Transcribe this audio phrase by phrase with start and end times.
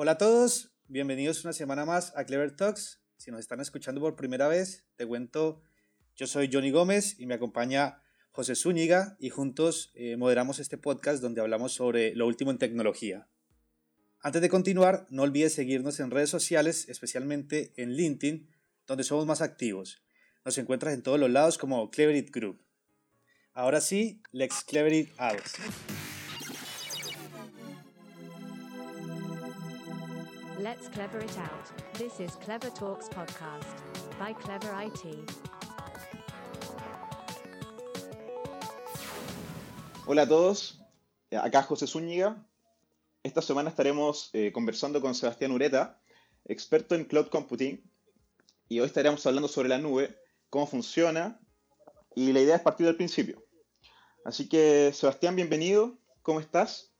[0.00, 3.00] Hola a todos, bienvenidos una semana más a Clever Talks.
[3.16, 5.60] Si nos están escuchando por primera vez, te cuento,
[6.14, 8.00] yo soy Johnny Gómez y me acompaña
[8.30, 13.26] José Zúñiga y juntos eh, moderamos este podcast donde hablamos sobre lo último en tecnología.
[14.20, 18.48] Antes de continuar, no olvides seguirnos en redes sociales, especialmente en LinkedIn,
[18.86, 20.00] donde somos más activos.
[20.44, 22.62] Nos encuentras en todos los lados como Cleverit Group.
[23.52, 25.42] Ahora sí, let's Cleverit out.
[30.60, 31.70] Let's clever it out.
[31.94, 33.78] This is Clever Talks podcast
[34.18, 35.30] by Clever IT.
[40.04, 40.80] Hola a todos,
[41.30, 42.44] acá José Zúñiga.
[43.22, 46.00] Esta semana estaremos eh, conversando con Sebastián Ureta,
[46.44, 47.80] experto en cloud computing,
[48.68, 50.18] y hoy estaremos hablando sobre la nube,
[50.50, 51.40] cómo funciona,
[52.16, 53.44] y la idea es partir del principio.
[54.24, 56.92] Así que, Sebastián, bienvenido, ¿cómo estás?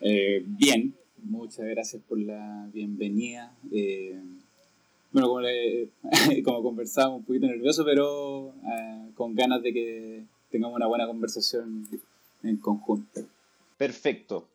[0.00, 3.52] Eh, bien, muchas gracias por la bienvenida.
[3.72, 4.20] Eh,
[5.12, 5.88] bueno, como, le,
[6.44, 11.88] como conversábamos, un poquito nervioso, pero eh, con ganas de que tengamos una buena conversación
[12.42, 13.22] en conjunto.
[13.76, 14.46] Perfecto.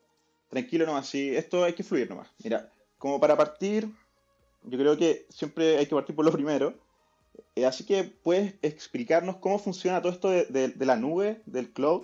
[0.49, 2.29] Tranquilo nomás, sí, esto hay que fluir nomás.
[2.43, 3.87] Mira, como para partir,
[4.63, 6.73] yo creo que siempre hay que partir por lo primero.
[7.55, 12.03] Eh, así que, ¿puedes explicarnos cómo funciona todo esto de, de, la nube, del cloud?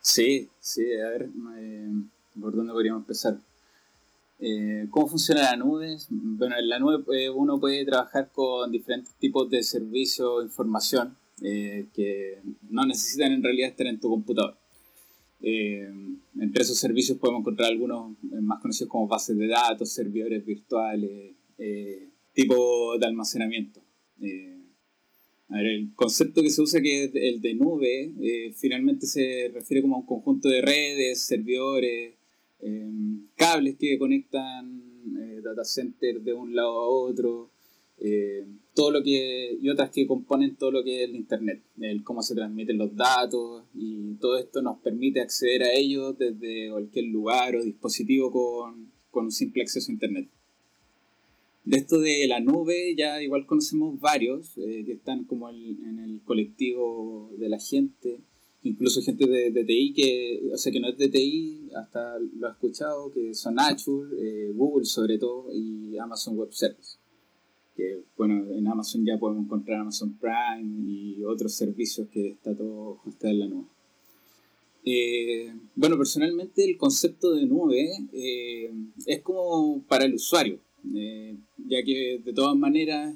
[0.00, 1.28] Sí, sí, a ver,
[2.40, 3.38] ¿por dónde podríamos empezar?
[4.40, 5.96] Eh, ¿Cómo funciona la nube?
[6.10, 11.86] Bueno, en la nube eh, uno puede trabajar con diferentes tipos de servicios, información, eh,
[11.92, 12.38] que
[12.70, 14.56] no necesitan en realidad estar en tu computador.
[15.40, 21.34] entre esos servicios podemos encontrar algunos más conocidos como bases de datos, servidores virtuales,
[22.32, 23.80] tipo de almacenamiento.
[25.50, 30.00] el concepto que se usa, que es el de nube, finalmente se refiere como a
[30.00, 32.17] un conjunto de redes, servidores,
[32.60, 34.82] Em, cables que conectan
[35.16, 37.50] eh, data center de un lado a otro,
[37.98, 42.02] eh, todo lo que y otras que componen todo lo que es el internet, el
[42.02, 47.06] cómo se transmiten los datos y todo esto nos permite acceder a ellos desde cualquier
[47.06, 50.28] lugar o dispositivo con, con un simple acceso a internet.
[51.64, 56.22] De esto de la nube ya igual conocemos varios eh, que están como en el
[56.24, 58.20] colectivo de la gente
[58.62, 62.52] incluso gente de, TI que, o sea, que no es de TI, hasta lo ha
[62.52, 66.96] escuchado, que son Azure, eh, Google sobre todo, y Amazon Web Service.
[67.76, 72.96] Que, bueno, en Amazon ya podemos encontrar Amazon Prime y otros servicios que está todo
[73.04, 73.68] justo en la nube.
[74.84, 78.72] Eh, bueno, personalmente el concepto de nube eh,
[79.06, 83.14] es como para el usuario, ya que de todas maneras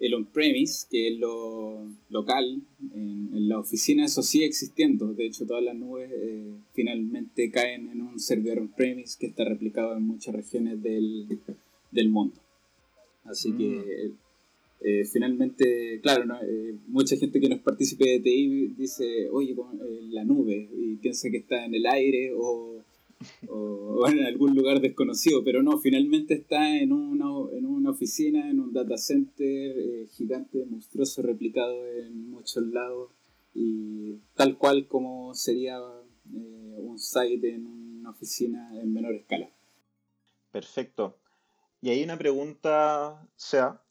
[0.00, 2.62] el on-premise, que es lo local,
[2.94, 5.12] en, la oficina, eso sigue existiendo.
[5.12, 9.96] De hecho, todas las nubes eh, finalmente caen en un servidor on-premise que está replicado
[9.96, 12.36] en muchas regiones del, mundo.
[13.24, 14.16] Así que mm.
[14.80, 19.54] eh, finalmente, claro, eh, mucha gente que no es partícipe de TI dice, oye,
[20.10, 22.82] la nube, y piensa que está en el aire o
[23.48, 27.26] o, en algún lugar desconocido, pero no, finalmente está en una,
[27.56, 33.10] en una oficina, en un data center eh, gigante, monstruoso, replicado en muchos lados
[33.54, 35.78] y tal cual como sería
[36.34, 39.50] eh, un site en una oficina en menor escala.
[40.50, 41.18] Perfecto.
[41.80, 43.82] Y hay una pregunta, sea,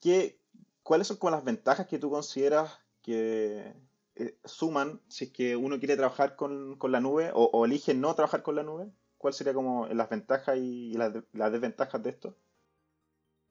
[0.00, 0.38] ¿qué,
[0.82, 2.72] ¿cuáles son como las ventajas que tú consideras
[3.02, 3.72] que,
[4.18, 8.42] eh, suman si es que uno quiere trabajar con, la nube o, elige no trabajar
[8.42, 8.90] con la nube?
[9.18, 11.12] ¿Cuáles serían como las ventajas y las,
[11.52, 12.36] desventajas de esto?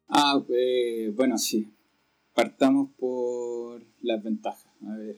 [0.08, 1.72] Ah, eh, bueno, sí.
[2.34, 4.72] Partamos por las ventajas.
[4.88, 5.18] A ver,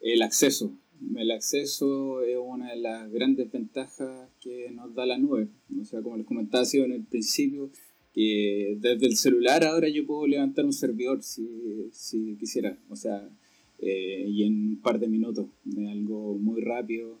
[0.00, 0.72] el acceso.
[1.16, 5.48] El acceso es una de las grandes ventajas que nos da la nube.
[5.80, 7.70] O sea, como les comentaba en el principio,
[8.12, 12.78] que desde el celular ahora yo puedo levantar un servidor si, si quisiera.
[12.88, 13.28] O sea,
[13.78, 15.46] eh, y en un par de minutos.
[15.68, 17.18] Es algo muy rápido,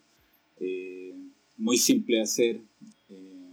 [0.60, 1.14] eh,
[1.56, 2.60] muy simple de hacer.
[3.10, 3.52] Eh,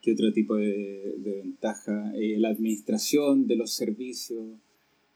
[0.00, 2.12] ¿Qué otro tipo de, ventaja?
[2.14, 4.58] la administración de los servicios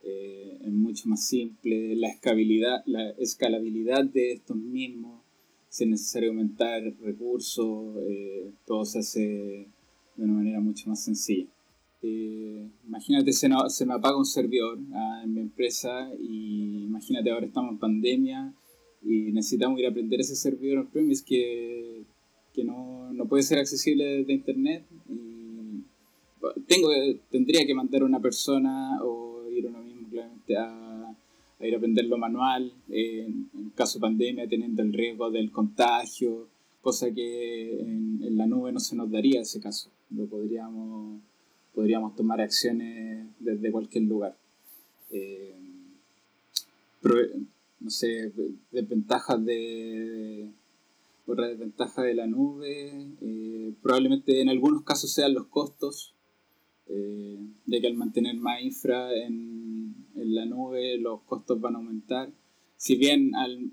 [0.02, 1.94] es mucho más simple.
[1.96, 5.20] La escalabilidad, la escalabilidad de estos mismos.
[5.68, 7.94] Si es necesario aumentar recursos,
[8.66, 9.20] todo se hace
[10.16, 11.46] de una manera mucho más sencilla.
[12.02, 17.46] Eh, imagínate, se, se, me apaga un servidor ah, en mi empresa y imagínate ahora
[17.46, 18.54] estamos en pandemia
[19.02, 22.04] y necesitamos ir a aprender ese servidor on-premise que,
[22.54, 25.82] que no, no, puede ser accesible desde internet y
[26.68, 26.88] tengo,
[27.30, 31.16] tendría que mandar a una persona o ir uno mismo claramente a,
[31.58, 36.48] a ir a aprenderlo manual en, en caso de pandemia teniendo el riesgo del contagio
[36.80, 39.90] cosa que en, en, la nube no se nos daría ese caso.
[40.10, 41.20] Lo podríamos,
[41.78, 44.36] podríamos tomar acciones desde cualquier lugar.
[45.12, 45.54] Eh,
[47.78, 48.32] no sé,
[48.72, 50.50] desventajas de,
[51.25, 56.16] otra desventaja de la nube, eh, probablemente en algunos casos sean los costos,
[56.88, 62.28] eh, ya que al mantener más infra en, la nube los costos van a aumentar.
[62.76, 63.70] Si bien al,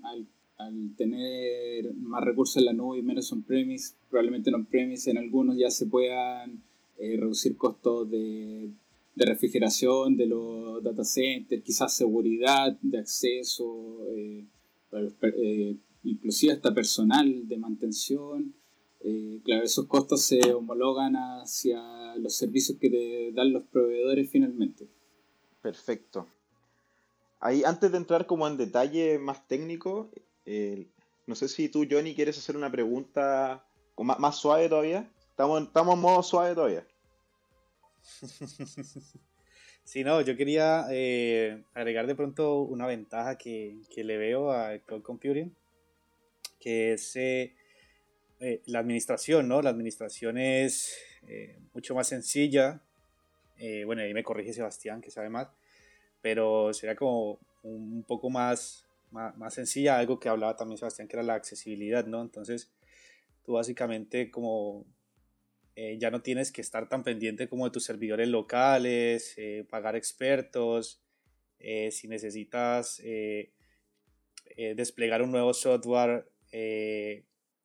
[0.58, 5.56] al tener más recursos en la nube y menos on-premise, probablemente en on-premise en algunos
[5.58, 6.62] ya se puedan
[6.98, 8.70] eh, reducir costos de,
[9.14, 14.46] de, refrigeración de los data centers, quizás seguridad de acceso, eh,
[15.22, 18.54] eh, inclusive hasta personal de mantención.
[19.00, 24.88] Eh, claro, esos costos se homologan hacia los servicios que te dan los proveedores finalmente.
[25.60, 26.26] Perfecto.
[27.40, 30.10] Ahí, antes de entrar como en detalle más técnico,
[31.26, 33.66] no sé si tú, Johnny, quieres hacer una pregunta
[33.98, 35.10] más, más suave todavía.
[35.36, 36.86] Estamos, estamos en modo suave todavía.
[39.84, 44.76] Sí, no, yo quería eh, agregar de pronto una ventaja que, que, le veo a
[44.80, 45.54] Cloud Computing,
[46.58, 47.54] que es eh,
[48.40, 49.62] eh, la administración, ¿no?
[49.62, 50.96] La administración es
[51.28, 52.82] eh, mucho más sencilla.
[53.58, 55.50] Eh, bueno, ahí me corrige Sebastián, que sabe más,
[56.20, 61.14] pero sería como un poco más, más, más sencilla, algo que hablaba también Sebastián, que
[61.14, 62.22] era la accesibilidad, ¿no?
[62.22, 62.72] Entonces,
[63.44, 64.84] tú básicamente como
[65.78, 69.94] eh, ya no tienes que estar tan pendiente como de tus servidores locales, eh, pagar
[69.94, 71.02] expertos,
[71.58, 73.02] eh, si necesitas
[74.74, 76.30] desplegar un nuevo software,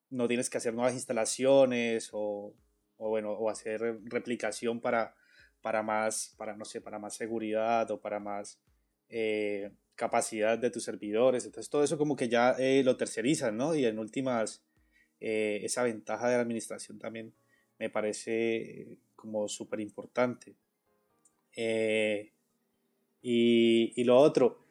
[0.10, 2.54] no tienes que hacer nuevas instalaciones o,
[2.98, 5.16] bueno, o hacer replicación para,
[5.62, 8.60] para, más, para, no sé, para más seguridad o para más
[9.96, 11.46] capacidad de tus servidores.
[11.46, 13.74] Entonces todo eso como que ya lo tercerizan, ¿no?
[13.74, 14.66] Y en últimas,
[15.22, 17.34] esa ventaja de la administración también
[17.82, 20.56] me parece como súper importante.
[21.56, 22.32] Eh,
[23.24, 24.68] y, y, lo otro,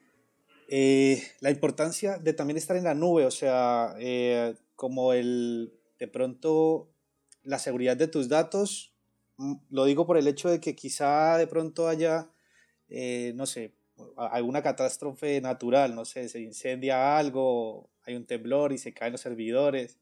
[0.68, 6.06] eh, la importancia de también estar en la nube, o sea, eh, como el, de
[6.06, 6.88] pronto,
[7.42, 8.94] la seguridad de tus datos,
[9.38, 12.30] mm, lo digo por el hecho de que quizá de pronto haya,
[13.34, 13.74] no sé,
[14.16, 19.20] alguna catástrofe natural, no sé, se incendia algo, hay un temblor y se caen los
[19.20, 19.98] servidores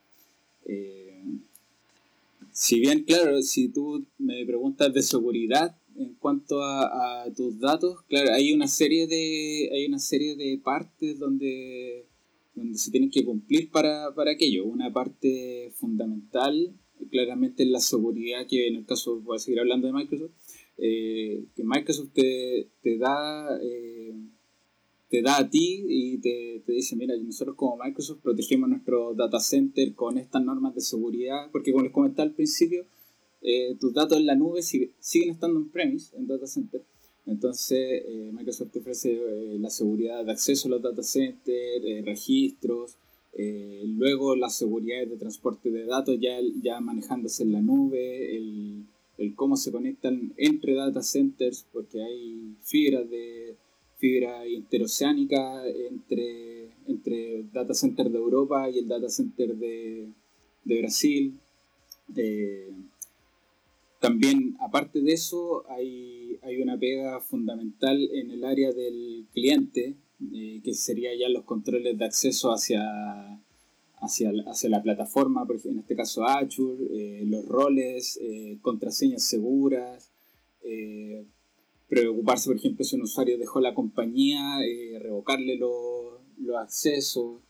[0.65, 1.23] Eh,
[2.51, 8.01] si bien, claro, si tú me preguntas de seguridad en cuanto a, a, tus datos,
[8.07, 12.05] claro, hay una serie de, hay una serie de partes donde,
[12.53, 14.65] donde se tienen que cumplir para, para aquello.
[14.65, 16.73] Una parte fundamental,
[17.11, 20.31] claramente, es la seguridad, que en el caso, voy a seguir hablando de Microsoft,
[20.77, 24.13] eh, que Microsoft te, te da eh,
[25.09, 29.39] te da a ti y te, te, dice, mira, nosotros como Microsoft protegemos nuestro data
[29.39, 32.85] center con estas normas de seguridad, porque como les comentaba al principio,
[33.41, 36.83] eh, tus datos en la nube siguen estando en premise, en data center.
[37.27, 38.03] Entonces,
[38.33, 39.19] Microsoft te ofrece
[39.59, 42.97] la seguridad de acceso a los data centers, registros,
[43.83, 48.37] luego las seguridades de transporte de datos ya, ya manejándose en la nube,
[49.17, 53.55] el cómo se conectan entre data centers, porque hay fibras de
[53.97, 60.09] fibra interoceánica entre, entre data center de Europa y el data center de,
[60.65, 61.39] de Brasil.
[62.15, 62.71] Eh,
[63.99, 69.95] también, aparte de eso, hay, hay una pega fundamental en el área del cliente,
[70.33, 73.41] eh, que sería ya los controles de acceso hacia,
[73.99, 80.11] hacia, hacia la plataforma, en este caso Azure, eh, los roles, eh, contraseñas seguras,
[81.87, 84.57] preocuparse, por ejemplo, si un usuario dejó la compañía,
[84.99, 87.41] revocarle los accesos.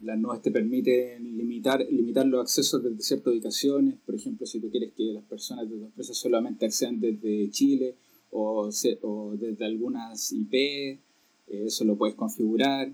[0.00, 3.96] las nuevas te permiten limitar, limitar los accesos desde ciertas ubicaciones.
[4.04, 7.96] Por ejemplo, si tú quieres que las personas de tu empresa solamente accedan desde Chile
[8.34, 8.70] o,
[9.38, 10.98] desde algunas IP, eh,
[11.46, 12.92] eso lo puedes configurar.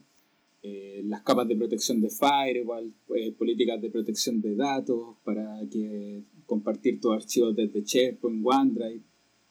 [0.62, 6.22] Eh, las capas de protección de Firewall, eh, políticas de protección de datos para que
[6.46, 9.02] compartir tus archivos desde SharePoint, OneDrive,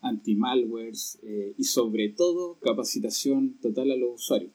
[0.01, 1.20] anti-malwares
[1.58, 4.51] y sobre todo capacitación total a los usuarios.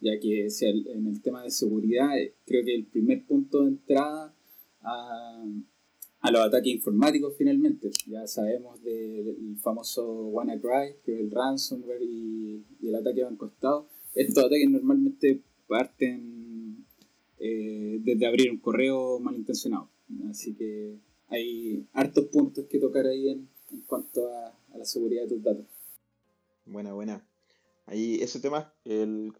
[0.00, 2.12] Ya que en el tema de seguridad
[2.46, 4.34] creo que el primer punto de entrada
[4.80, 5.44] a,
[6.20, 7.90] a los ataques informáticos finalmente.
[8.06, 13.88] Ya sabemos del famoso WannaCry, que es el ransomware y, el ataque Banco Estado.
[14.14, 16.84] Estos ataques normalmente parten
[17.38, 19.88] eh, desde abrir un correo malintencionado.
[20.28, 20.96] Así que
[21.28, 23.48] hay hartos puntos que tocar ahí en,
[23.86, 25.64] cuanto a, la seguridad de tus datos.
[26.66, 27.24] Buena, buena.
[27.86, 29.32] Ahí ese tema, el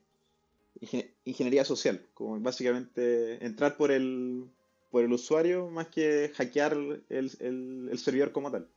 [1.25, 4.47] ingeniería social, como básicamente entrar por el
[4.91, 8.69] por el usuario más que hackear el, el, servidor como tal.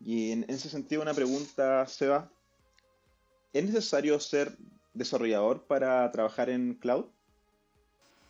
[0.00, 2.30] Y en ese sentido una pregunta, Seba.
[3.52, 4.56] ¿Es necesario ser
[4.96, 7.06] desarrollador para trabajar en cloud?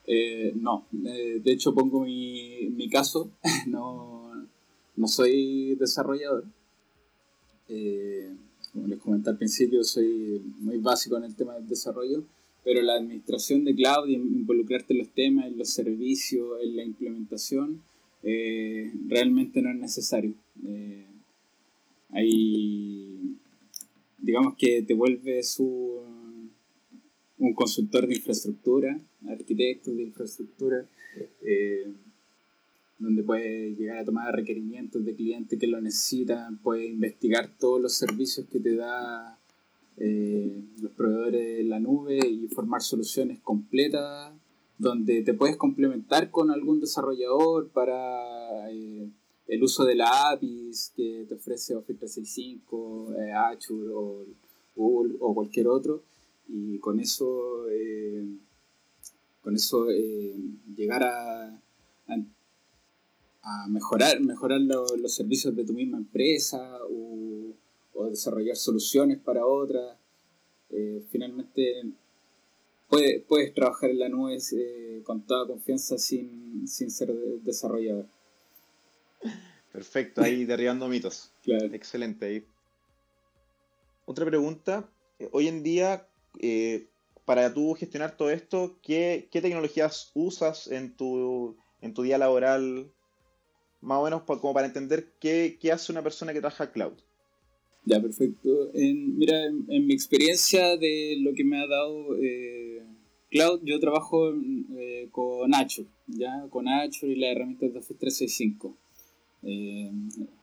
[0.06, 3.30] Eh, no, eh, de hecho pongo mi, mi caso,
[3.66, 4.46] no,
[4.96, 6.44] no, soy desarrollador.
[7.68, 8.30] Eh,
[8.72, 12.24] como les comenté al principio, soy muy básico en el tema del desarrollo
[12.66, 16.82] pero la administración de cloud y involucrarte en los temas, en los servicios, en la
[16.82, 17.80] implementación,
[18.24, 20.34] eh, realmente no es necesario.
[22.10, 23.36] Hay,
[24.18, 26.15] digamos que te vuelves un,
[27.38, 30.86] un consultor de infraestructura, arquitecto de infraestructura,
[31.42, 31.86] eh,
[32.98, 37.92] donde puedes llegar a tomar requerimientos de clientes que lo necesitan, puedes investigar todos los
[37.94, 39.38] servicios que te da
[39.98, 44.32] eh, los proveedores de la nube y formar soluciones completas
[44.78, 49.08] donde te puedes complementar con algún desarrollador para eh,
[49.48, 54.24] el uso de la APIs que te ofrece Office 365, eh, Azure o
[54.74, 56.02] Google o cualquier otro
[56.48, 57.64] y con eso
[59.42, 59.86] con eso
[60.74, 61.62] llegar a,
[63.42, 67.36] a, mejorar mejorar los servicios de tu misma empresa o
[67.96, 69.96] o desarrollar soluciones para otras.
[70.70, 71.84] Eh, finalmente
[72.88, 77.12] puedes, puedes trabajar en la nube eh, con toda confianza sin, ser
[77.42, 78.06] desarrollador.
[79.72, 81.32] Perfecto, ahí derribando mitos.
[81.44, 82.44] Excelente.
[84.04, 84.88] Otra pregunta.
[85.18, 86.06] Eh, hoy en día,
[87.26, 92.90] para tú gestionar todo esto, ¿qué, tecnologías usas en tu, día laboral?
[93.82, 96.94] Más o menos como para entender qué, hace una persona que trabaja cloud.
[97.84, 98.70] Ya, perfecto.
[98.72, 102.82] Mira, en, mi experiencia de lo que me ha dado eh,
[103.30, 104.32] Cloud, yo trabajo
[104.76, 106.46] eh, con Azure, ¿ya?
[106.48, 108.76] Con Azure y las herramientas de Office 365.
[109.42, 109.90] Eh,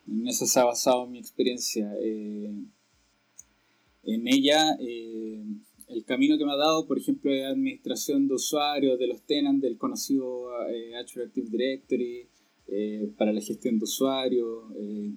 [0.08, 1.94] en eso se ha basado mi experiencia.
[4.04, 4.78] en ella,
[5.90, 9.62] el camino que me ha dado, por ejemplo, es administración de usuarios, de los tenants,
[9.62, 10.50] del conocido
[11.00, 12.28] Azure Active Directory,
[13.18, 14.64] para la gestión de usuarios,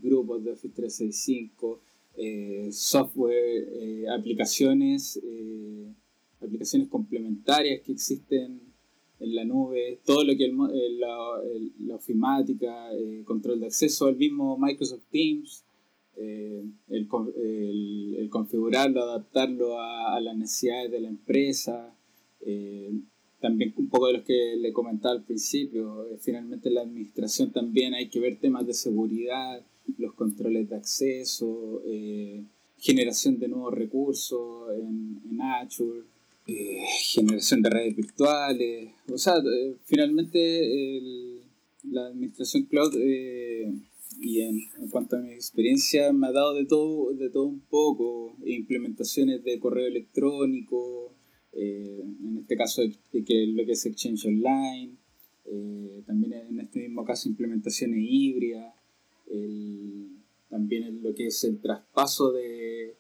[0.02, 1.80] grupos de Office 365
[2.18, 5.92] eh, software, eh, aplicaciones, eh,
[6.40, 8.62] aplicaciones complementarias que existen
[9.20, 10.52] en la nube, todo lo que es
[10.99, 11.42] la,
[11.80, 12.88] la, ofimática,
[13.25, 15.65] control de acceso al mismo Microsoft Teams,
[16.16, 21.94] el, el, configurarlo, adaptarlo a, las necesidades de la empresa,
[23.40, 28.08] también un poco de lo que le comentaba al principio, finalmente la administración también hay
[28.08, 29.62] que ver temas de seguridad,
[29.99, 32.44] los controles de acceso, eh,
[32.78, 36.02] generación de nuevos recursos en, Azure,
[36.46, 36.82] eh,
[37.12, 38.90] generación de redes virtuales.
[39.12, 41.42] O sea, eh, finalmente
[41.85, 42.92] la administración cloud
[44.20, 48.37] y en, cuanto a mi experiencia me ha dado de todo, de todo un poco,
[48.44, 51.12] implementaciones de correo electrónico,
[51.52, 54.94] en este caso que lo que es Exchange Online,
[56.06, 58.75] también en este mismo caso implementaciones híbridas,
[60.49, 62.94] también lo que es el traspaso de,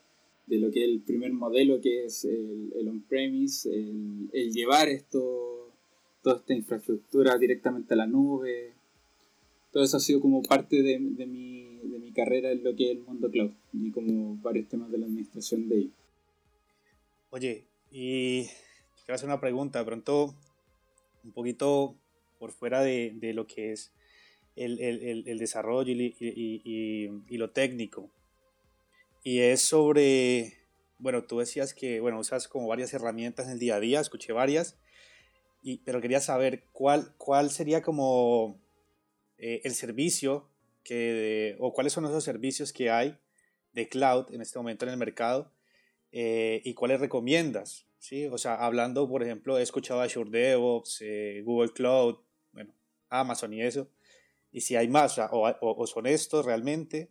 [0.46, 4.88] de, lo que es el primer modelo, que es el, el on-premise, el, el, llevar
[4.88, 5.72] esto,
[6.22, 8.74] toda esta infraestructura directamente a la nube.
[9.76, 12.86] Todo eso ha sido como parte de, de, mi, de mi carrera en lo que
[12.86, 15.90] es el mundo cloud y como varios temas de la administración de ello.
[17.28, 18.46] Oye, y
[19.04, 20.34] quiero hacer una pregunta, pronto
[21.24, 21.94] un poquito
[22.38, 23.92] por fuera de, de lo que es
[24.56, 28.08] el, el, el desarrollo y, y, y, lo técnico.
[29.24, 30.54] Y es sobre,
[30.98, 34.32] bueno, tú decías que, bueno, usas como varias herramientas en el día a día, escuché
[34.32, 34.78] varias,
[35.62, 38.58] y, pero quería saber cuál, cuál sería como
[39.38, 40.48] eh, el servicio
[40.82, 43.18] que, o cuáles son esos servicios que hay
[43.72, 45.52] de cloud en este momento en el mercado
[46.12, 47.86] eh, y cuáles recomiendas.
[47.98, 48.26] ¿sí?
[48.26, 52.16] O sea, hablando, por ejemplo, he escuchado Azure DevOps, eh, Google Cloud,
[52.52, 52.72] bueno,
[53.10, 53.90] Amazon y eso.
[54.52, 57.10] Y si hay más, o, o, son estos realmente.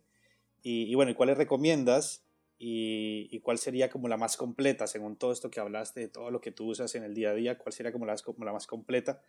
[0.62, 2.24] Y, bueno, ¿y cuáles recomiendas?
[2.58, 6.32] Y, y, cuál sería como la más completa, según todo esto que hablaste, de todo
[6.32, 8.52] lo que tú usas en el día a día, cuál sería como la, como la
[8.52, 9.22] más completa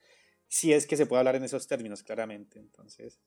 [0.47, 2.59] si es que se puede hablar en esos términos, claramente.
[2.59, 3.19] Entonces.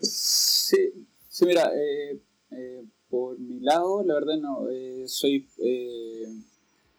[0.00, 0.92] Sí,
[1.28, 2.20] sí mira, eh,
[2.52, 5.48] eh, por mi lado, la verdad no, eh, soy,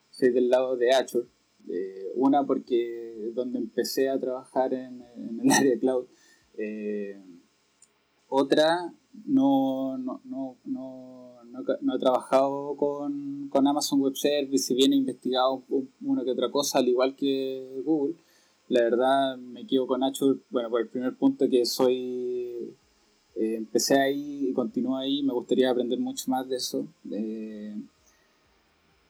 [0.10, 1.28] soy del lado de Azure.
[2.16, 6.08] una porque donde empecé a trabajar en, en el área de cloud.
[8.28, 8.94] otra,
[9.26, 11.44] no, no, no, no,
[11.82, 15.64] no, he trabajado con, con Amazon Web Service, si bien he investigado
[16.02, 18.16] una que otra cosa, al igual que Google
[18.70, 22.76] la verdad me quedo con Nacho, bueno, por el primer punto que soy,
[23.36, 26.88] eh, empecé ahí y continúo ahí, me gustaría aprender mucho más de eso.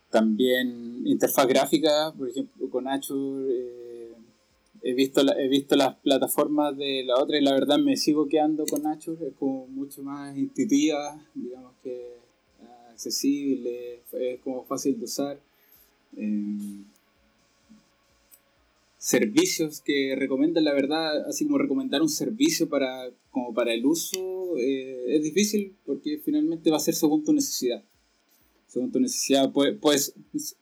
[0.10, 3.16] También interfaz gráfica, por ejemplo, con Nacho
[3.50, 4.12] eh,
[4.82, 8.66] he, visto he visto las plataformas de la otra y la verdad me sigo quedando
[8.66, 12.18] con Nacho, es como mucho más intuitiva, digamos que
[12.92, 15.40] accesible, es como fácil de usar.
[16.18, 16.84] Eh,
[19.00, 24.58] servicios que recomiendan, la verdad, así como recomendar un servicio para, como para el uso,
[24.58, 27.84] eh, es difícil porque finalmente va a ser según tu necesidad.
[28.68, 30.14] Según tu necesidad, pues,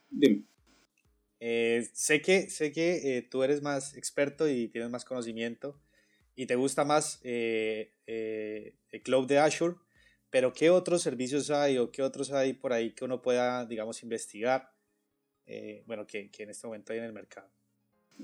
[0.08, 0.44] dime.
[1.40, 5.80] Eh, sé que, sé que eh, tú eres más experto y tienes más conocimiento
[6.36, 7.90] y te gusta más el
[9.02, 9.74] cloud de Azure,
[10.30, 14.02] pero ¿qué otros servicios hay o qué otros hay por ahí que uno pueda, digamos,
[14.04, 14.72] investigar?
[15.86, 17.57] bueno, que, que en este momento hay en el mercado.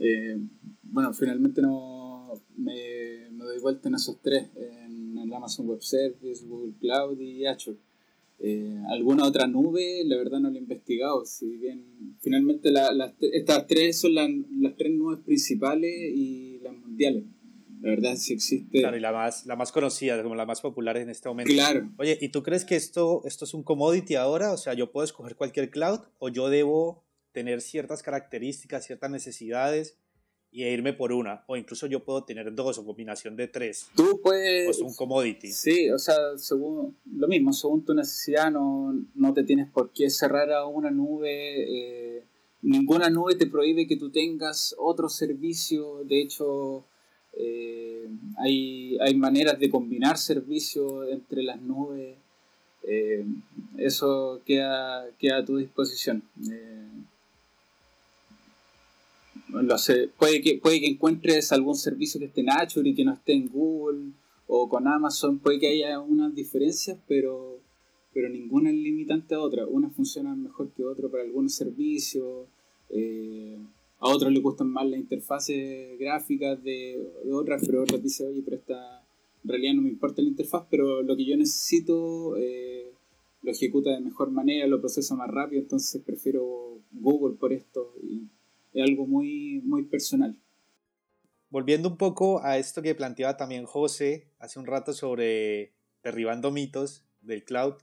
[0.01, 0.39] Eh,
[0.83, 6.45] bueno, finalmente no me, me, doy vuelta en esos tres, en el Amazon Web Service,
[6.47, 7.79] Google Cloud y Azure.
[8.41, 13.15] Eh, alguna otra nube, la verdad no lo he investigado, si bien finalmente la, la,
[13.33, 14.29] estas tres son la,
[14.59, 17.25] las tres nubes principales y las mundiales.
[17.81, 18.81] La verdad sí existe.
[18.81, 21.53] Claro, y la más, la más conocida, como la más popular en este momento.
[21.53, 21.91] Claro.
[21.99, 24.53] Oye, ¿y tú crees que esto, esto es un commodity ahora?
[24.53, 27.04] O sea, yo puedo escoger cualquier cloud o yo debo
[27.35, 29.99] tener ciertas características, ciertas necesidades
[30.51, 31.45] y irme por una.
[31.49, 33.89] O incluso yo puedo tener dos o combinación de tres.
[33.97, 34.67] Tú puedes...
[34.67, 35.51] Pues un commodity.
[35.51, 40.09] Sí, o sea, según lo mismo, según tu necesidad no, no te tienes por qué
[40.09, 42.19] cerrar a una nube.
[42.19, 42.23] Eh,
[42.63, 46.05] ninguna nube te prohíbe que tú tengas otro servicio.
[46.05, 46.85] De hecho,
[47.33, 52.17] eh, hay, hay maneras de combinar servicios entre las nubes.
[52.87, 53.25] Eh,
[53.79, 56.23] eso queda, queda a tu disposición.
[59.63, 63.05] Lo sé, puede que, puede que encuentres algún servicio que esté en Azure y que
[63.05, 64.13] no esté en Google
[64.47, 67.61] o con Amazon, puede que haya unas diferencias, pero,
[68.13, 69.67] pero ninguna es limitante a otra.
[69.67, 72.47] Una funciona mejor que otra para algunos servicios,
[72.91, 73.59] eh,
[74.01, 78.43] a otros les gustan más las interfaces gráficas de, de, otras, pero otras dicen, oye,
[78.45, 79.03] pero esta,
[79.45, 82.93] en realidad no me importa la interfaz, pero lo que yo necesito eh,
[83.43, 87.95] lo ejecuta de mejor manera, lo procesa más rápido, entonces prefiero Google por esto.
[88.03, 88.29] Y,
[88.83, 90.39] algo muy, muy personal.
[91.49, 97.07] Volviendo un poco a esto que planteaba también José hace un rato sobre derribando mitos
[97.21, 97.75] del cloud,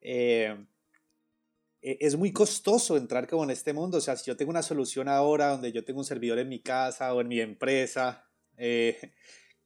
[0.00, 0.56] eh,
[1.82, 3.98] e-, es muy costoso entrar como en este mundo.
[3.98, 6.60] O sea, si yo tengo una solución ahora donde yo tengo un servidor en mi
[6.60, 9.12] casa o en mi empresa, eh,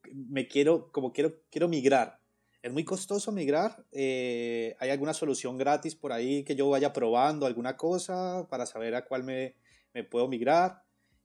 [0.12, 2.20] me quiero, como quiero, quiero migrar.
[2.62, 3.84] Es muy costoso migrar.
[3.92, 8.94] Eh, ¿Hay alguna solución gratis por ahí que yo vaya probando alguna cosa para saber
[8.94, 9.54] a cuál me,
[9.94, 10.82] me puedo migrar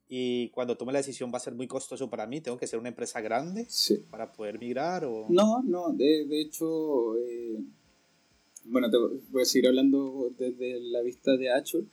[0.08, 2.78] y cuando tome la decisión va a ser muy costoso para mí, tengo que ser
[2.78, 4.02] una empresa grande sí.
[4.10, 5.26] para poder migrar o...
[5.28, 7.60] No, no, de, de hecho, eh,
[8.64, 8.96] bueno, te
[9.30, 11.86] voy a seguir hablando desde la vista de Azure.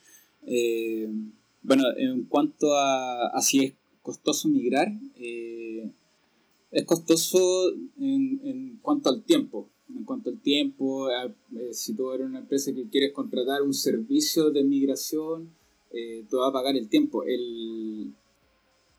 [0.46, 1.08] Eh,
[1.62, 5.90] bueno, en cuanto a, a, si es costoso migrar, eh,
[6.70, 9.68] es costoso en, en, cuanto al tiempo.
[9.94, 13.74] En cuanto al tiempo, a, eh, si tú eres una empresa que quieres contratar un
[13.74, 15.50] servicio de migración,
[15.92, 17.24] eh, te va a pagar el tiempo.
[17.24, 18.12] El,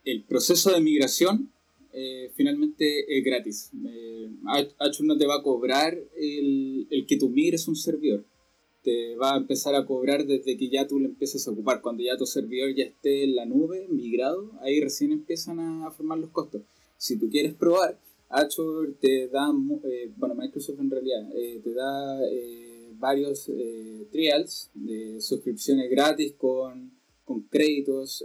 [0.05, 1.51] el proceso de migración
[1.91, 3.71] eh, finalmente es gratis.
[3.85, 4.29] Eh,
[5.01, 8.23] no te va a cobrar el, el, que tú migres un servidor.
[8.83, 11.81] Te va a empezar a cobrar desde que ya tú lo empieces a ocupar.
[11.81, 16.19] Cuando ya tu servidor ya esté en la nube, migrado, ahí recién empiezan a formar
[16.19, 16.61] los costos.
[16.97, 17.99] Si tú quieres probar,
[18.29, 19.51] Azure te da,
[19.83, 22.19] eh, bueno, Microsoft en realidad, eh, te da
[22.99, 23.51] eh, varios
[24.11, 26.91] trials de suscripciones gratis con,
[27.23, 28.23] con créditos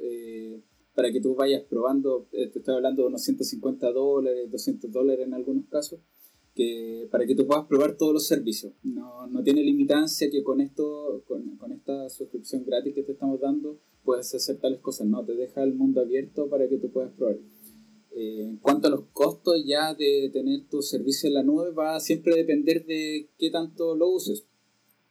[0.94, 5.34] para que tú vayas probando, te estoy hablando de unos 150 dólares, 200 dólares en
[5.34, 5.98] algunos casos,
[6.54, 8.72] que, para que tú puedas probar todos los servicios.
[8.82, 13.40] No, no tiene limitancia que con esto, con, con, esta suscripción gratis que te estamos
[13.40, 15.06] dando, puedes hacer tales cosas.
[15.06, 17.38] No, te deja el mundo abierto para que tú puedas probar.
[18.16, 21.96] Eh, en cuanto a los costos ya de tener tu servicio en la nube, va
[21.96, 24.46] a siempre depender de qué tanto lo uses.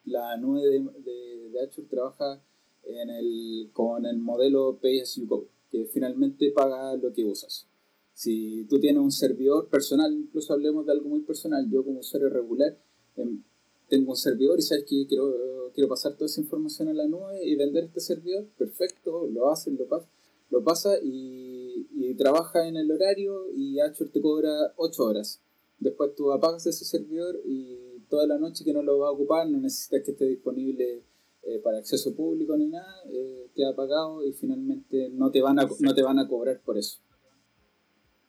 [0.06, 2.42] La nube de, de, de Azure trabaja
[2.84, 7.68] en el, con el modelo Pay as you go, que finalmente paga lo que usas.
[8.14, 12.30] Si tú tienes un servidor personal, incluso hablemos de algo muy personal, yo como usuario
[12.30, 12.78] regular
[13.16, 13.42] em,
[13.90, 17.44] tengo un servidor y sabes que quiero, quiero pasar toda esa información a la nube
[17.44, 20.10] y vender este servidor, perfecto, lo haces, lo pasas
[20.54, 25.42] lo pasa y, y, trabaja en el horario y Azure te cobra 8 horas.
[25.80, 29.48] Después tú apagas ese servidor y toda la noche que no lo va a ocupar,
[29.48, 31.04] no necesitas que esté disponible
[31.44, 35.68] eh, para acceso público ni nada, eh, queda apagado y finalmente no te van a,
[35.80, 37.00] no te van a cobrar por eso.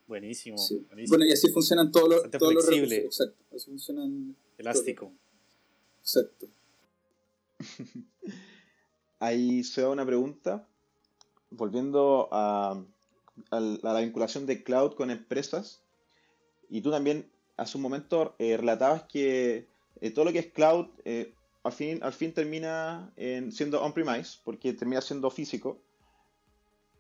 [0.07, 0.57] Buenísimo,
[1.09, 2.99] Bueno, y así funcionan todos los, todos los recursos.
[2.99, 4.37] Exacto, así funcionan.
[4.59, 5.13] Elástico.
[6.01, 6.47] Exacto.
[9.19, 10.69] Ahí se da una pregunta
[11.51, 12.85] volviendo a,
[13.51, 15.83] la vinculación de cloud con empresas,
[16.69, 19.67] y tú también hace un momento eh, relatabas que
[20.01, 23.13] eh, todo lo que es cloud eh, al, fin, al fin termina
[23.51, 25.79] siendo on-premise, porque termina siendo físico.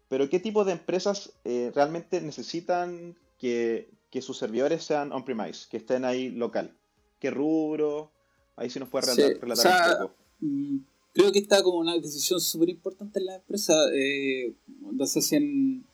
[0.08, 3.90] Pero ¿qué tipo de empresas realmente necesitan que,
[4.20, 6.74] sus servidores sean on-premise, que estén ahí local?
[7.18, 8.10] ¿Qué rubro?
[8.56, 10.14] Ahí sí nos puede relatar, un poco.
[10.40, 10.78] Mm,
[11.14, 15.86] creo que está como una decisión súper importante en la empresa, eh, donde se hacen,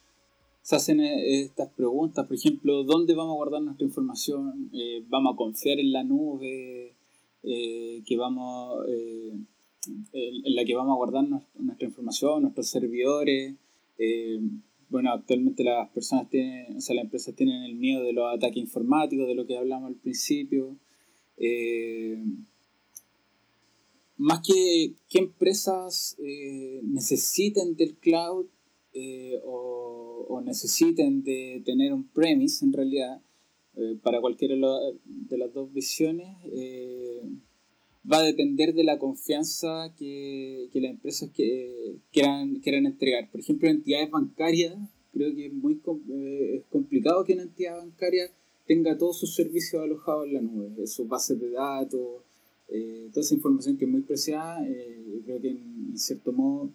[0.62, 4.70] se hacen eh, estas preguntas, por ejemplo, ¿dónde vamos a guardar nuestra información?
[4.72, 6.96] Eh, ¿Vamos a confiar en la nube?
[7.42, 13.54] que vamos, en la que vamos a guardar nuestra, información, nuestros servidores?
[14.90, 18.58] bueno, actualmente las personas tienen, o sea, las empresas tienen el miedo de los ataques
[18.58, 20.76] informáticos, de lo que hablamos al principio
[24.20, 28.44] más que qué empresas eh, necesiten del cloud
[28.92, 29.40] eh,
[30.30, 33.20] o, necesiten de tener un premise en realidad
[33.76, 34.54] eh, para cualquiera
[35.04, 36.28] de las dos visiones
[38.10, 43.30] va a depender de la confianza que, las empresas que, quieran, quieran entregar.
[43.30, 44.76] Por ejemplo, entidades bancarias,
[45.12, 45.80] creo que es muy
[46.54, 48.30] es complicado que una entidad bancaria
[48.66, 52.22] tenga todos sus servicios alojados en la nube, sus bases de datos,
[52.68, 56.70] eh, toda esa información que es muy preciada, eh, creo que en, cierto modo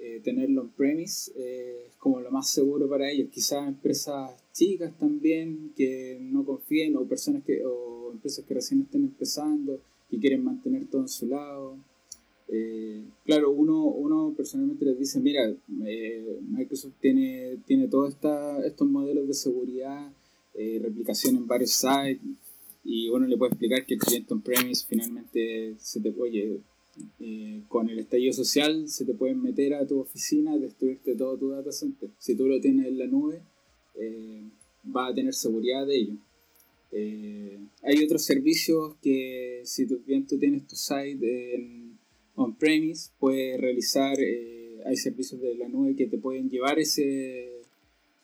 [0.00, 3.28] eh, tenerlo en premise es como lo más seguro para ellos.
[3.30, 9.02] Quizás empresas chicas también que no confíen o personas que o empresas que recién estén
[9.02, 11.76] empezando y quieren mantener todo en su lado.
[13.24, 18.16] claro, uno, uno personalmente les dice, mira, Microsoft tiene, tiene todos
[18.64, 20.10] estos modelos de seguridad,
[20.54, 22.18] replicación en varios sites,
[22.84, 26.60] y uno le puede explicar que el cliente on-premise finalmente se te oye,
[27.18, 31.36] eh, con el estallido social se te pueden meter a tu oficina y destruirte todo
[31.36, 32.10] tu data center.
[32.18, 33.42] Si tú lo tienes en la nube,
[33.96, 34.42] eh,
[34.84, 36.14] vas a tener seguridad de ello.
[36.92, 41.76] Eh, hay otros servicios que si tú, bien tú tienes tu site
[42.34, 44.16] on-premise, puedes realizar,
[44.86, 47.60] hay servicios de la nube que te pueden llevar ese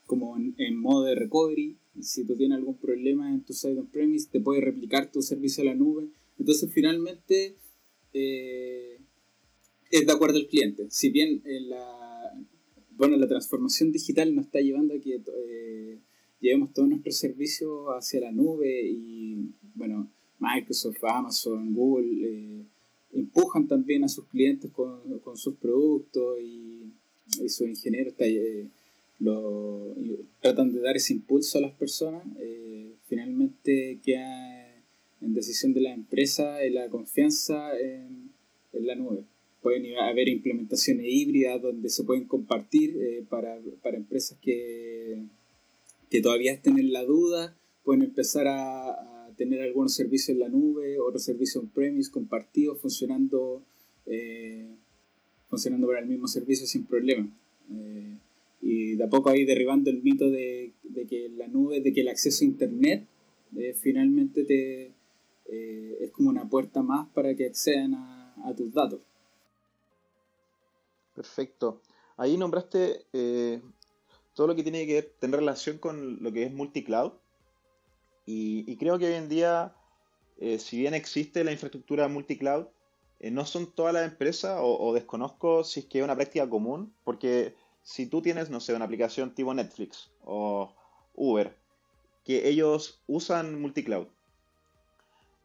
[0.06, 4.40] como en modo de recovery si tú tienes algún problema en tu site on-premise, te
[4.40, 6.08] puede replicar tu servicio a la nube.
[6.38, 7.56] Entonces, finalmente,
[8.18, 8.98] eh,
[9.90, 10.86] es de acuerdo al cliente.
[10.90, 12.32] Si bien la,
[12.96, 15.98] bueno, la transformación digital nos está llevando a que eh,
[16.40, 22.64] llevemos todos nuestros servicios hacia la nube y, bueno, Microsoft, Amazon, Google eh,
[23.12, 26.92] empujan también a sus clientes con, con sus productos y,
[27.48, 28.14] sus ingenieros
[30.40, 34.65] tratan de dar ese impulso a las personas, eh, finalmente queda
[35.20, 38.30] en decisión de la empresa la confianza en,
[38.72, 39.24] la nube.
[39.62, 43.58] Pueden haber implementaciones híbridas donde se pueden compartir eh, para,
[43.96, 45.22] empresas que,
[46.10, 50.98] que todavía estén en la duda, pueden empezar a, tener algunos servicios en la nube,
[50.98, 53.62] otros servicios on-premise compartidos, funcionando,
[54.06, 54.66] eh,
[55.48, 57.28] funcionando para el mismo servicio sin problema.
[58.62, 60.72] y de a poco ahí derribando el mito de,
[61.08, 63.04] que la nube, de que el acceso a Internet
[63.56, 64.90] eh, finalmente te,
[65.48, 69.00] eh, es como una puerta más para que accedan a, tus datos.
[71.14, 71.80] Perfecto.
[72.16, 73.60] Ahí nombraste eh,
[74.34, 77.12] todo lo que tiene que tener relación con lo que es multicloud.
[78.26, 79.74] Y, y creo que hoy en día,
[80.58, 82.66] si bien existe la infraestructura multicloud,
[83.20, 86.92] no son todas las empresas, o, o, desconozco si es que es una práctica común,
[87.04, 87.54] porque
[87.86, 90.74] si tú tienes, no sé, una aplicación tipo Netflix o
[91.14, 91.56] Uber,
[92.24, 94.08] que ellos usan multicloud,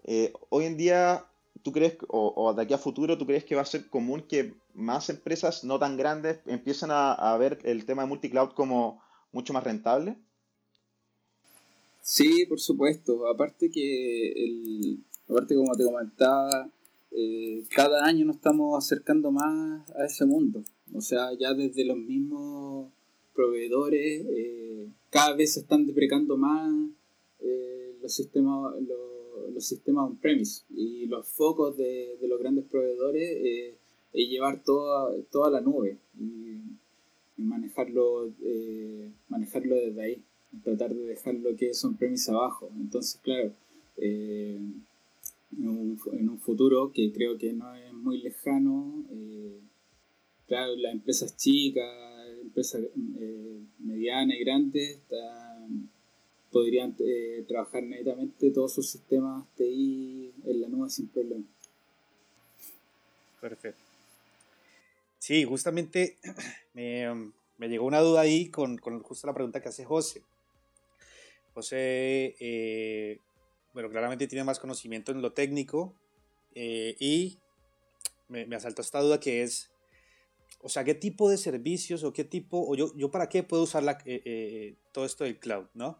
[0.03, 1.25] eh, hoy en día,
[1.61, 4.53] ¿tú crees, o, de aquí a futuro, tú crees que va a ser común que
[4.73, 9.63] más empresas no tan grandes empiecen a, ver el tema de multicloud como mucho más
[9.63, 10.17] rentable?
[12.01, 13.27] Sí, por supuesto.
[13.27, 16.69] Aparte que, el, aparte como te comentaba,
[17.11, 20.63] eh, cada año nos estamos acercando más a ese mundo.
[20.93, 22.91] O sea, ya desde los mismos
[23.35, 26.71] proveedores, eh, cada vez se están deprecando más
[28.01, 29.20] los sistemas los,
[29.53, 33.75] los sistemas on-premise y los focos de, de los grandes proveedores eh,
[34.13, 36.61] es llevar toda, toda la nube y,
[37.37, 38.31] manejarlo,
[39.27, 40.23] manejarlo desde ahí,
[40.63, 42.69] tratar de dejar lo que es on-premise abajo.
[42.79, 43.51] Entonces, claro,
[43.97, 44.83] en
[45.59, 49.05] un, en, un, futuro que creo que no es muy lejano,
[50.51, 51.89] claro, las empresas chicas,
[52.41, 52.81] empresas
[53.17, 54.99] eh, medianas y grandes
[56.51, 61.45] podrían eh, trabajar netamente todos sus sistemas TI en la nube sin problema.
[63.39, 63.81] Perfecto.
[65.19, 66.17] Sí, justamente
[66.73, 70.21] me, llegó una duda ahí con, justo la pregunta que hace José.
[71.53, 73.19] José, eh,
[73.73, 75.93] bueno, claramente tiene más conocimiento en lo técnico
[76.53, 77.37] y
[78.27, 79.71] me, me asaltó esta duda que es
[80.63, 83.63] o sea, qué tipo de servicios o qué tipo, o yo, yo para qué puedo
[83.63, 85.97] usar la, eh, eh, todo esto del cloud, ¿no?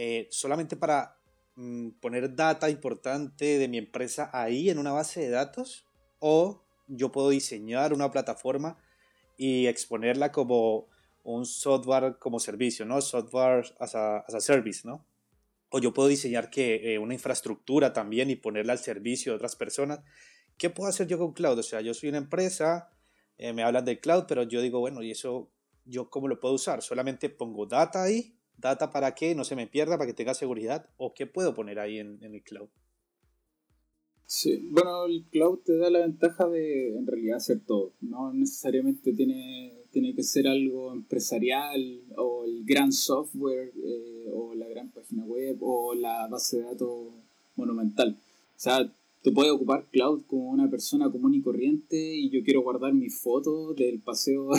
[0.00, 1.18] Eh, solamente para
[1.56, 5.88] mm, poner data importante de mi empresa ahí en una base de datos,
[6.20, 8.78] o yo puedo diseñar una plataforma
[9.36, 10.86] y exponerla como
[11.24, 13.00] un software como servicio, ¿no?
[13.00, 15.04] Software as a, as service, ¿no?
[15.70, 19.98] O yo puedo diseñar que una infraestructura también y ponerla al servicio de otras personas.
[20.56, 21.58] ¿Qué puedo hacer yo con cloud?
[21.58, 22.88] O sea, yo soy una empresa,
[23.36, 25.50] eh, me hablan del cloud, pero yo digo, bueno, ¿y eso
[25.84, 26.82] yo cómo lo puedo usar?
[26.82, 28.37] ¿Solamente pongo data ahí?
[28.58, 29.34] ¿Data para qué?
[29.36, 29.96] ¿No se me pierda?
[29.96, 30.90] ¿Para que tenga seguridad?
[30.96, 32.68] ¿O qué puedo poner ahí en, el cloud?
[34.26, 37.94] Sí, bueno, el cloud te da la ventaja de en realidad hacer todo.
[38.00, 44.68] No necesariamente tiene, tiene que ser algo empresarial o el gran software eh, o la
[44.68, 47.14] gran página web o la base de datos
[47.54, 48.18] monumental.
[48.20, 48.92] O sea,
[49.22, 53.18] tú puedes ocupar cloud como una persona común y corriente y yo quiero guardar mis
[53.20, 54.50] fotos del paseo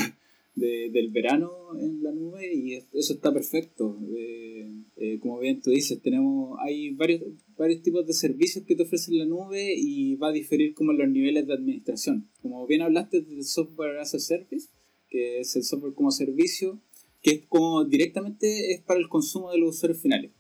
[0.60, 3.98] del verano en la nube y eso está perfecto.
[4.16, 7.22] Eh, eh, como bien tú dices, tenemos hay varios,
[7.58, 11.10] varios tipos de servicios que te ofrecen la nube y va a diferir como los
[11.10, 12.30] niveles de administración.
[12.42, 14.68] Como bien hablaste del software as a service,
[15.10, 16.82] que es el software como servicio,
[17.22, 20.32] que es como directamente es para el consumo de los usuarios finales.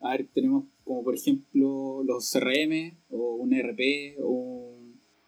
[0.00, 4.76] A ver, tenemos como por ejemplo los CRM o un ERP o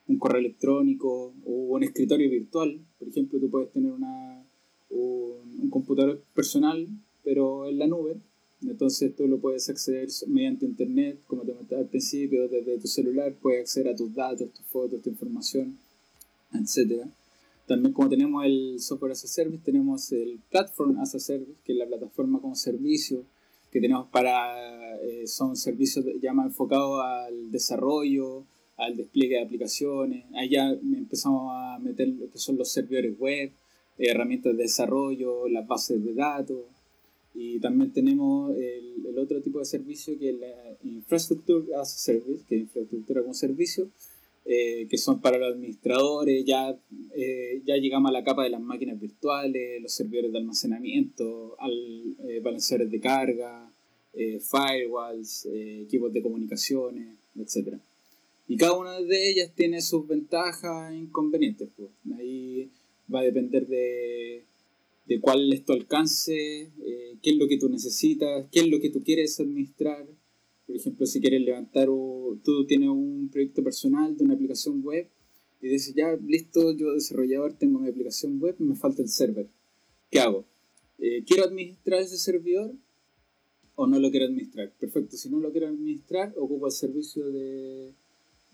[0.07, 2.81] un, correo electrónico o un escritorio virtual.
[3.05, 4.43] Por ejemplo, tú puedes tener una,
[4.89, 6.89] un, computador personal,
[7.23, 8.17] pero en la nube.
[8.63, 13.35] Entonces tú lo puedes acceder mediante internet, como te comentaba al principio, desde tu celular
[13.35, 15.77] puedes acceder a tus datos, tus fotos, tu información,
[16.55, 17.05] etc.
[17.67, 21.73] También como tenemos el software as a service, tenemos el platform as a service, que
[21.73, 23.27] es la plataforma como servicio,
[23.71, 28.45] que tenemos para, eh, son servicios ya más enfocados al desarrollo,
[28.77, 30.25] al despliegue de aplicaciones.
[30.51, 33.51] Ya empezamos a meter lo que son los servidores web,
[33.99, 36.65] eh, herramientas de desarrollo, las bases de datos.
[37.35, 42.45] Y también tenemos el, otro tipo de servicio que es la Infrastructure as a Service,
[42.49, 43.89] que es infraestructura como servicio,
[44.45, 46.77] eh, que son para los administradores, ya,
[47.15, 52.17] eh, ya llegamos a la capa de las máquinas virtuales, los servidores de almacenamiento, al,
[52.43, 53.71] balanceadores de carga,
[54.13, 57.79] firewalls, equipos de comunicaciones, etc.
[58.47, 61.69] Y cada una de ellas tiene sus ventajas e inconvenientes.
[61.77, 61.91] Pues.
[62.19, 62.71] Ahí
[63.13, 64.45] va a depender de,
[65.07, 66.71] de cuál es tu alcance,
[67.23, 70.07] qué es lo que tú necesitas, qué es lo que tú quieres administrar
[70.67, 75.09] por ejemplo, si quieres levantar o tú tienes un proyecto personal de una aplicación web
[75.61, 79.49] y dices, ya, listo, yo desarrollador tengo mi aplicación web, me falta el server.
[80.11, 80.47] ¿Qué hago?
[80.99, 82.75] Eh, ¿Quiero administrar ese servidor
[83.75, 84.73] o no lo quiero administrar?
[84.79, 87.93] Perfecto, si no lo quiero administrar, ocupo el servicio de,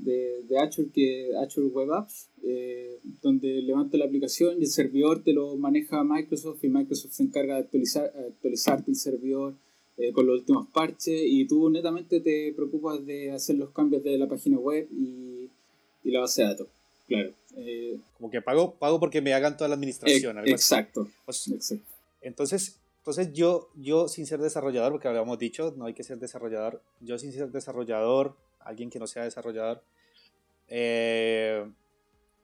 [0.04, 5.22] de, de Azure, que Azure Web Apps, eh, donde levanta la aplicación y el servidor
[5.22, 9.54] te lo maneja Microsoft y Microsoft se encarga de actualizar, actualizarte el servidor
[9.98, 14.16] eh, con los últimos parches y tú netamente te preocupas de hacer los cambios de
[14.16, 15.48] la página web y,
[16.04, 16.68] y la base de datos.
[17.06, 17.30] Claro.
[17.56, 20.38] Eh, Como que pago, pago porque me hagan toda la administración.
[20.38, 20.52] algo así.
[20.52, 21.84] exacto, Pues, exacto.
[22.22, 26.80] entonces, entonces yo, yo sin ser desarrollador, porque habíamos dicho, no hay que ser desarrollador,
[27.00, 29.82] yo sin ser desarrollador, alguien que no sea desarrollador,
[30.68, 31.70] eh,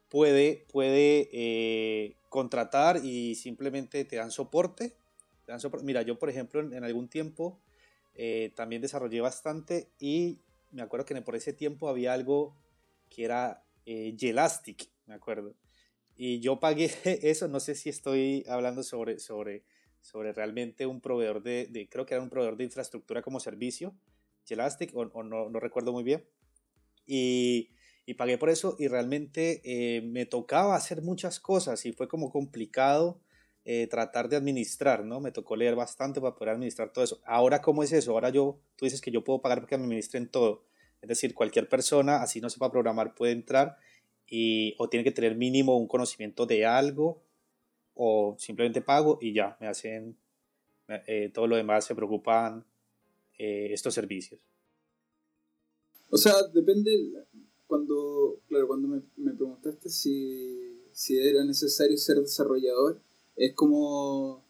[0.09, 4.95] puede, puede eh, contratar y simplemente te dan soporte.
[5.45, 7.59] te dan Mira, yo por ejemplo en, algún tiempo
[8.15, 10.39] eh, también desarrollé bastante y
[10.71, 12.55] me acuerdo que por ese tiempo había algo
[13.09, 15.55] que era Yelastic, me acuerdo.
[16.17, 16.91] Y yo pagué
[17.23, 19.63] eso, no sé si estoy hablando sobre, sobre,
[20.01, 23.95] sobre realmente un proveedor de- creo que era un proveedor de infraestructura como servicio,
[24.47, 26.25] Yelastic, o, no, no recuerdo muy bien.
[27.05, 27.69] Y,
[28.05, 32.31] y pagué por eso y realmente eh, me tocaba hacer muchas cosas y fue como
[32.31, 33.19] complicado
[33.65, 35.19] eh, tratar de administrar, ¿no?
[35.19, 37.19] Me tocó leer bastante para poder administrar todo eso.
[37.25, 38.11] Ahora, ¿cómo es eso?
[38.13, 40.63] Ahora yo, tú dices que yo puedo pagar porque me administren todo.
[41.01, 43.75] Es decir, cualquier persona, así no sepa programar, puede entrar
[44.25, 47.21] y o tiene que tener mínimo un conocimiento de algo
[47.93, 50.17] o simplemente pago y ya, me hacen
[50.87, 52.65] eh, todo lo demás, se preocupan
[53.37, 54.39] eh, estos servicios.
[56.09, 56.91] O sea, depende.
[57.67, 63.01] Cuando, claro, cuando me, preguntaste si, si era necesario ser desarrollador,
[63.35, 64.45] es como.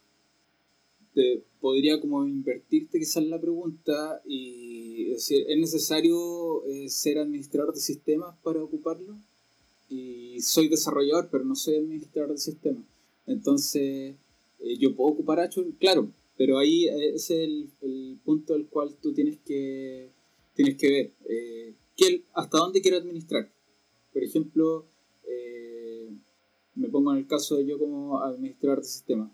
[1.13, 8.35] Te podría como invertirte quizás la pregunta y ¿es necesario eh, ser administrador de sistemas
[8.43, 9.17] para ocuparlo?
[9.89, 12.83] Y soy desarrollador, pero no soy administrador de sistemas.
[13.25, 14.15] Entonces,
[14.59, 17.49] eh, yo puedo ocupar Azure, claro, pero ahí eh, ese es
[17.81, 20.11] el, punto al cual tú tienes que
[20.53, 21.73] tienes que ver eh,
[22.33, 23.51] hasta dónde quiero administrar.
[24.13, 24.85] Por ejemplo,
[25.27, 26.09] eh,
[26.75, 29.31] me pongo en el caso de yo como administrador de sistemas.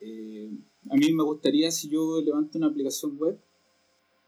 [0.00, 0.50] Eh,
[0.88, 3.38] a mí me gustaría, si yo levanto una aplicación web,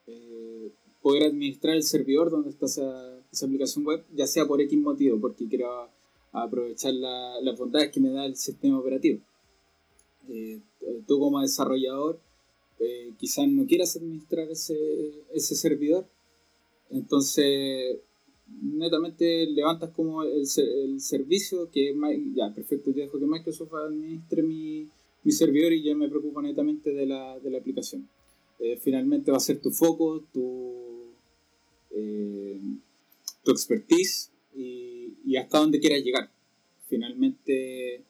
[0.06, 0.70] eh,
[1.02, 5.20] poder administrar el servidor donde está esa, esa aplicación web, ya sea por X motivo,
[5.20, 5.88] porque quiero
[6.32, 9.20] aprovechar la- las bondades que me da el sistema operativo.
[10.28, 10.60] Eh,
[11.06, 12.20] tú como desarrollador
[12.80, 14.76] eh, quizás no quieras administrar ese,
[15.32, 16.06] ese servidor,
[16.90, 17.98] entonces
[18.62, 21.94] netamente levantas como el, el servicio que
[22.34, 24.88] ya perfecto, yo dejo que Microsoft administre mi,
[25.24, 28.08] mi servidor y yo me preocupo netamente de la, de la aplicación.
[28.60, 31.12] Eh, finalmente va a ser tu foco, tu,
[31.90, 32.60] eh,
[33.44, 36.30] tu expertise y, y hasta dónde quieras llegar.
[36.88, 38.04] Finalmente,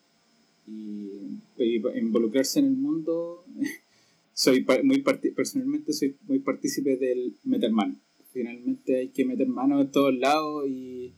[0.68, 3.44] y, y involucrarse en el mundo
[4.32, 5.02] soy muy
[5.34, 7.96] personalmente soy muy partícipe del meter mano.
[8.32, 11.14] Finalmente hay que meter mano en todos lados y,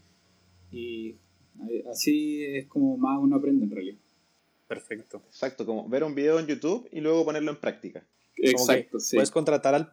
[0.71, 1.17] y
[1.91, 3.99] así es como más uno aprende en realidad.
[4.67, 5.21] Perfecto.
[5.27, 8.07] Exacto, como ver un video en YouTube y luego ponerlo en práctica.
[8.37, 9.17] Exacto, sí.
[9.17, 9.93] Puedes contratar al.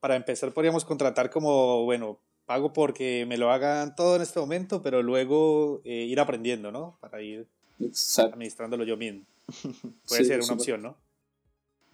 [0.00, 4.82] Para empezar, podríamos contratar como, bueno, pago porque me lo hagan todo en este momento,
[4.82, 6.98] pero luego eh, ir aprendiendo, ¿no?
[7.00, 7.46] Para ir
[7.80, 8.34] Exacto.
[8.34, 9.24] administrándolo yo mismo.
[10.08, 10.96] Puede Sí, ser una opción, ¿no?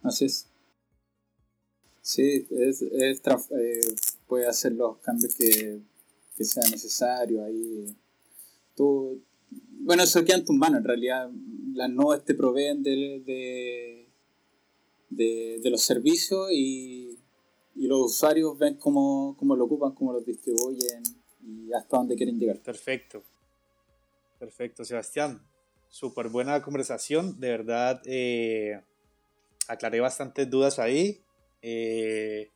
[0.03, 0.47] Así es.
[2.03, 3.95] Sí, es, es eh,
[4.27, 5.81] puede hacer los cambios que,
[6.37, 7.45] que sea necesario.
[7.45, 7.95] Ahí,
[8.75, 9.23] tú,
[9.81, 10.79] bueno, eso queda en tus manos.
[10.79, 11.31] En realidad,
[11.75, 14.09] las nodes te proveen de, de,
[15.11, 17.19] de, de los servicios y,
[17.75, 21.03] y los usuarios ven cómo, cómo lo ocupan, cómo los distribuyen
[21.43, 22.59] y hasta dónde quieren llegar.
[22.61, 23.23] Perfecto.
[24.39, 25.43] Perfecto, Sebastián.
[25.89, 27.41] Súper buena conversación.
[27.41, 28.81] De verdad, eh,
[29.69, 31.21] aclaré bastantes dudas ahí.
[31.63, 32.51] Eh,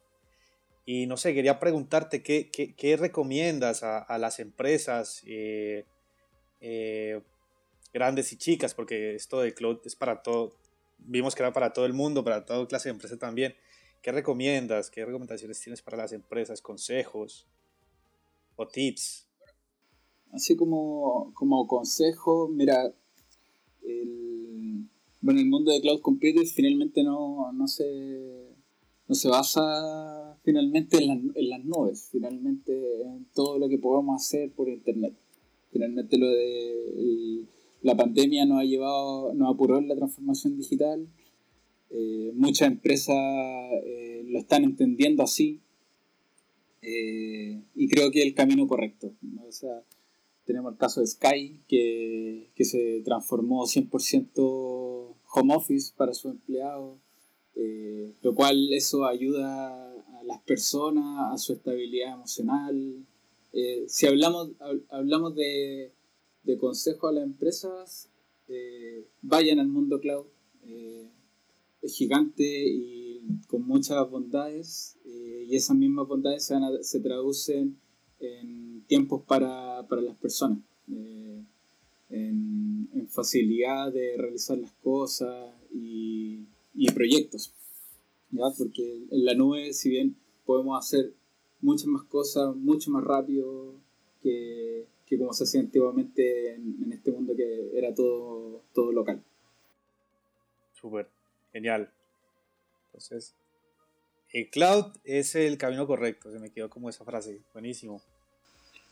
[0.86, 5.84] y no sé, quería preguntarte qué, qué- recomiendas a, a las empresas eh,
[7.92, 10.54] grandes y chicas, porque esto de cloud es para todo.
[10.98, 13.54] Vimos que era para todo el mundo, para toda clase de empresa también.
[14.02, 14.90] ¿Qué recomiendas?
[14.90, 16.60] ¿Qué recomendaciones tienes para las empresas?
[16.60, 17.46] ¿Consejos
[18.56, 19.26] o tips?
[20.32, 22.92] Así como, como consejo, mira,
[23.86, 24.86] el,
[25.20, 28.48] bueno, el mundo de cloud computing finalmente no, no, se,
[29.08, 32.72] no se basa finalmente en, las- en las nubes, finalmente
[33.02, 35.14] en todo lo que podemos hacer por internet.
[35.72, 37.44] Finalmente lo de
[37.82, 41.06] la pandemia nos ha llevado, nos apuró en la transformación digital.
[41.90, 43.16] Eh, muchas empresas
[43.84, 45.60] eh, lo están entendiendo así.
[46.82, 49.12] Eh, y creo que es el camino correcto.
[50.44, 54.32] Tenemos el caso de Sky, que, que se transformó 100%
[55.34, 56.98] home office para sus empleados,
[57.54, 63.06] eh, lo cual eso ayuda a las personas, a su estabilidad emocional,
[63.52, 64.50] eh, si hablamos,
[64.88, 65.92] hablamos de,
[66.42, 68.08] de consejo a las empresas,
[68.48, 70.26] eh, vayan al mundo cloud.
[70.64, 71.08] Eh,
[71.82, 77.76] es gigante y con muchas bondades y esas mismas bondades se, se traducen
[78.22, 80.58] en tiempos para, para las personas,
[80.88, 81.46] en,
[82.10, 87.52] en, facilidad de realizar las cosas y, y proyectos.
[88.30, 88.44] ¿ya?
[88.56, 90.16] Porque en la nube, si bien
[90.46, 91.12] podemos hacer
[91.60, 93.74] muchas más cosas, mucho más rápido
[94.22, 99.22] que, que como se hacía antiguamente en, este mundo que era todo, todo local.
[100.72, 101.08] Súper,
[101.52, 101.92] genial.
[102.86, 103.34] Entonces,
[104.32, 108.02] el cloud es el camino correcto, se me quedó como esa frase, buenísimo.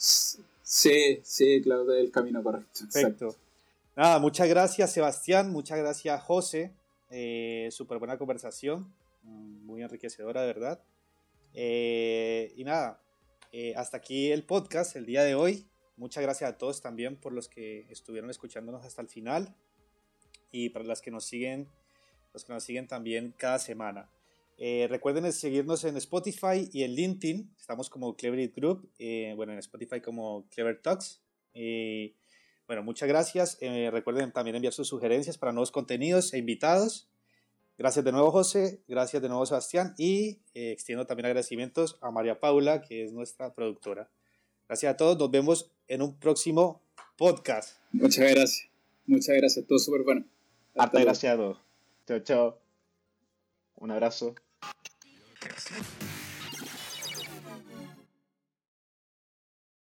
[0.01, 2.81] Sí, sí, cloud es el camino correcto.
[2.91, 3.37] Perfecto.
[3.97, 6.73] Nada, muchas gracias Sebastián, muchas gracias José,
[7.11, 8.91] eh, súper buena conversación,
[9.25, 10.81] mm, muy enriquecedora de verdad.
[11.53, 12.99] Eh, y nada,
[13.53, 15.67] eh, hasta aquí el podcast el día de hoy.
[15.99, 19.55] Muchas gracias a todos también por los que estuvieron escuchándonos hasta el final
[20.51, 21.69] y para las que nos siguen,
[22.33, 24.09] los que nos siguen también cada semana.
[24.63, 27.57] Eh, recuerden seguirnos en Spotify y en LinkedIn.
[27.59, 28.89] Estamos como Clever Group,
[29.35, 31.21] bueno, en Spotify como Clever Talks.
[32.69, 33.59] bueno, muchas gracias.
[33.91, 37.11] recuerden también enviar sus sugerencias para nuevos contenidos e invitados.
[37.81, 38.83] Gracias de nuevo, José.
[38.89, 39.95] Gracias de nuevo, Sebastián.
[39.97, 44.11] Y eh, extiendo también agradecimientos a María Paula, que es nuestra productora.
[44.69, 45.17] Gracias a todos.
[45.17, 46.83] Nos vemos en un próximo
[47.17, 47.79] podcast.
[47.93, 48.69] Muchas gracias.
[49.07, 49.67] Muchas gracias.
[49.67, 50.27] Todo súper bueno.
[50.75, 51.59] Hasta gracias a todos.
[52.07, 52.59] Chao, chao.
[53.77, 54.35] Un abrazo.
[54.63, 56.10] Yes.